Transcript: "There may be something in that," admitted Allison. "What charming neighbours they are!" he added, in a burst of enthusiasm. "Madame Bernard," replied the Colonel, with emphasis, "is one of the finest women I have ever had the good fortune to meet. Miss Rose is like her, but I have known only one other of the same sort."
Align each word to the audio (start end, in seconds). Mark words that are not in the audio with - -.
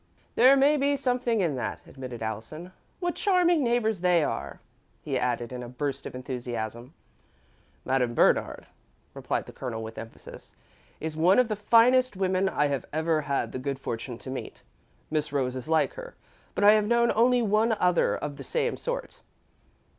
"There 0.33 0.55
may 0.57 0.77
be 0.77 0.95
something 0.97 1.41
in 1.41 1.53
that," 1.57 1.79
admitted 1.85 2.23
Allison. 2.23 2.71
"What 2.99 3.13
charming 3.13 3.63
neighbours 3.63 4.01
they 4.01 4.23
are!" 4.23 4.59
he 5.03 5.15
added, 5.15 5.53
in 5.53 5.61
a 5.61 5.69
burst 5.69 6.07
of 6.07 6.15
enthusiasm. 6.15 6.95
"Madame 7.85 8.15
Bernard," 8.15 8.65
replied 9.13 9.45
the 9.45 9.51
Colonel, 9.51 9.83
with 9.83 9.99
emphasis, 9.99 10.55
"is 10.99 11.15
one 11.15 11.37
of 11.37 11.49
the 11.49 11.55
finest 11.55 12.15
women 12.15 12.49
I 12.49 12.65
have 12.65 12.87
ever 12.91 13.21
had 13.21 13.51
the 13.51 13.59
good 13.59 13.77
fortune 13.77 14.17
to 14.17 14.31
meet. 14.31 14.63
Miss 15.11 15.31
Rose 15.31 15.55
is 15.55 15.69
like 15.69 15.93
her, 15.93 16.15
but 16.55 16.63
I 16.63 16.71
have 16.71 16.87
known 16.87 17.11
only 17.13 17.43
one 17.43 17.73
other 17.73 18.15
of 18.15 18.37
the 18.37 18.43
same 18.43 18.77
sort." 18.77 19.19